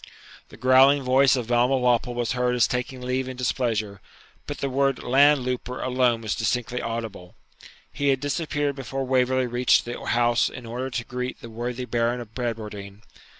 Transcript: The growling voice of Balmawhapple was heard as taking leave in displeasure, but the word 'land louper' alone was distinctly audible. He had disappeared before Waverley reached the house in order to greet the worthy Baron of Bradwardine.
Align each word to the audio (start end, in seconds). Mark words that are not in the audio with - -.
The 0.49 0.57
growling 0.57 1.03
voice 1.03 1.35
of 1.35 1.45
Balmawhapple 1.45 2.15
was 2.15 2.31
heard 2.31 2.55
as 2.55 2.67
taking 2.67 3.01
leave 3.01 3.29
in 3.29 3.37
displeasure, 3.37 4.01
but 4.47 4.57
the 4.57 4.67
word 4.67 5.03
'land 5.03 5.45
louper' 5.45 5.79
alone 5.79 6.21
was 6.21 6.33
distinctly 6.33 6.81
audible. 6.81 7.35
He 7.93 8.07
had 8.07 8.19
disappeared 8.19 8.75
before 8.75 9.03
Waverley 9.05 9.45
reached 9.45 9.85
the 9.85 10.03
house 10.03 10.49
in 10.49 10.65
order 10.65 10.89
to 10.89 11.05
greet 11.05 11.41
the 11.41 11.51
worthy 11.51 11.85
Baron 11.85 12.19
of 12.19 12.33
Bradwardine. 12.33 13.03